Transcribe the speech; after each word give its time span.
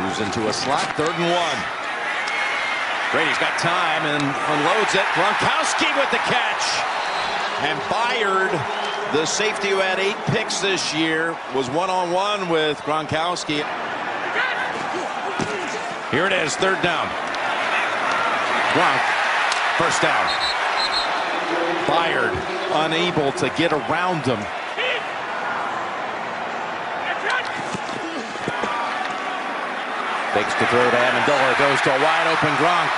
Moves 0.00 0.20
into 0.20 0.48
a 0.48 0.52
slot, 0.52 0.96
third 0.96 1.12
and 1.12 1.30
one. 1.30 1.58
Brady's 3.12 3.36
got 3.38 3.58
time 3.58 4.06
and 4.06 4.22
unloads 4.22 4.94
it. 4.94 5.04
Gronkowski 5.12 5.92
with 5.98 6.10
the 6.10 6.22
catch. 6.24 6.64
And 7.68 7.78
Byard, 7.92 8.50
the 9.12 9.26
safety 9.26 9.68
who 9.68 9.76
had 9.76 9.98
eight 9.98 10.16
picks 10.32 10.60
this 10.60 10.94
year, 10.94 11.36
was 11.54 11.68
one-on-one 11.70 12.48
with 12.48 12.78
Gronkowski. 12.78 13.62
Here 16.10 16.26
it 16.26 16.32
is, 16.32 16.56
third 16.56 16.80
down. 16.82 17.06
Gronk, 18.72 19.02
first 19.76 20.00
down. 20.00 20.26
Byard 21.86 22.32
unable 22.86 23.32
to 23.32 23.50
get 23.56 23.72
around 23.72 24.24
him. 24.24 24.38
Fakes 30.34 30.54
to 30.54 30.66
throw 30.66 30.88
to 30.88 30.96
Amendola. 30.96 31.58
Goes 31.58 31.80
to 31.82 31.90
a 31.90 31.98
wide 32.00 32.26
open 32.28 32.54
Gronk. 32.54 32.90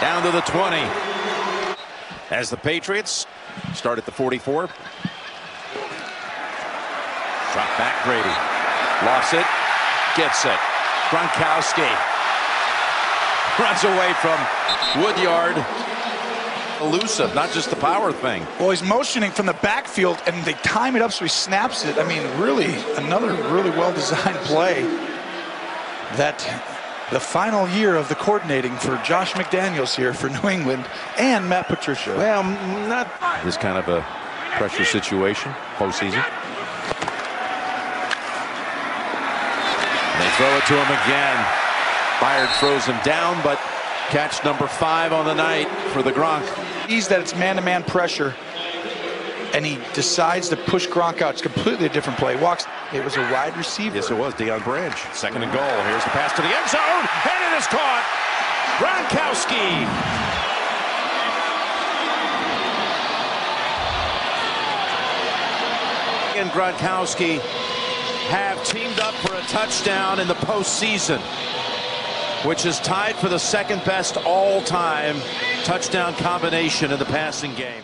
Down 0.00 0.22
to 0.24 0.30
the 0.32 0.40
20. 0.40 0.82
As 2.30 2.50
the 2.50 2.56
Patriots 2.56 3.28
start 3.74 3.96
at 3.96 4.06
the 4.06 4.10
44. 4.10 4.66
Drop 7.52 7.78
back 7.78 8.04
Brady. 8.04 8.34
Lost 9.06 9.34
it. 9.34 9.46
Gets 10.16 10.44
it. 10.46 10.58
Gronkowski. 11.10 11.86
Runs 13.60 13.84
away 13.84 14.12
from 14.14 14.38
Woodyard. 15.00 15.64
Elusive, 16.80 17.34
not 17.36 17.52
just 17.52 17.70
the 17.70 17.76
power 17.76 18.12
thing. 18.12 18.44
Well, 18.58 18.70
he's 18.70 18.82
motioning 18.82 19.30
from 19.30 19.46
the 19.46 19.52
backfield, 19.54 20.18
and 20.26 20.44
they 20.44 20.54
time 20.54 20.96
it 20.96 21.02
up 21.02 21.12
so 21.12 21.24
he 21.24 21.28
snaps 21.28 21.84
it. 21.84 21.98
I 21.98 22.04
mean, 22.04 22.22
really, 22.40 22.74
another 22.96 23.32
really 23.52 23.70
well-designed 23.70 24.38
play 24.46 24.82
that 26.16 26.38
the 27.10 27.20
final 27.20 27.68
year 27.68 27.96
of 27.96 28.08
the 28.08 28.14
coordinating 28.14 28.76
for 28.76 28.96
Josh 29.04 29.32
McDaniels 29.32 29.96
here 29.96 30.14
for 30.14 30.28
New 30.28 30.48
England 30.48 30.86
and 31.18 31.48
Matt 31.48 31.66
Patricia. 31.66 32.14
Well, 32.16 32.44
not 32.88 33.10
this 33.44 33.56
kind 33.56 33.78
of 33.78 33.88
a 33.88 34.02
pressure 34.56 34.84
situation 34.84 35.52
postseason. 35.76 36.24
They 40.18 40.30
throw 40.36 40.56
it 40.56 40.66
to 40.66 40.74
him 40.74 40.90
again. 41.02 41.36
Byard 42.20 42.52
throws 42.60 42.84
him 42.84 42.98
down, 43.02 43.42
but 43.42 43.58
catch 44.10 44.44
number 44.44 44.66
five 44.66 45.12
on 45.12 45.24
the 45.24 45.34
night 45.34 45.68
for 45.92 46.02
the 46.02 46.12
Gronk. 46.12 46.44
He's 46.86 47.08
that 47.08 47.20
it's 47.20 47.34
man-to-man 47.34 47.82
-man 47.82 47.86
pressure, 47.86 48.34
and 49.54 49.66
he 49.66 49.78
decides 49.94 50.48
to 50.48 50.56
push 50.56 50.86
Gronk 50.86 51.22
out. 51.22 51.34
It's 51.34 51.42
completely 51.42 51.86
a 51.86 51.88
different 51.88 52.18
play. 52.18 52.36
Walks. 52.36 52.66
It 52.92 53.04
was 53.04 53.16
a 53.16 53.22
wide 53.32 53.56
receiver. 53.56 53.96
Yes, 53.96 54.10
it 54.10 54.16
was. 54.16 54.34
Deion 54.34 54.62
Branch. 54.64 54.96
Second 55.12 55.42
and 55.42 55.52
goal. 55.52 55.82
Here's 55.84 56.04
the 56.04 56.10
pass 56.10 56.32
to 56.36 56.42
the 56.42 56.48
end 56.48 56.68
zone, 56.68 57.04
and 57.30 57.52
it 57.52 57.58
is 57.58 57.66
caught. 57.66 58.04
Gronkowski. 58.78 59.86
And 66.36 66.50
Gronkowski 66.50 67.38
have 68.30 68.64
teamed 68.64 68.98
up 69.00 69.14
for 69.14 69.34
a 69.34 69.40
touchdown 69.42 70.20
in 70.20 70.28
the 70.28 70.34
postseason 70.34 71.20
which 72.44 72.64
is 72.64 72.80
tied 72.80 73.16
for 73.16 73.28
the 73.28 73.38
second 73.38 73.84
best 73.84 74.16
all-time 74.18 75.16
touchdown 75.64 76.14
combination 76.14 76.90
in 76.90 76.98
the 76.98 77.04
passing 77.04 77.54
game. 77.54 77.82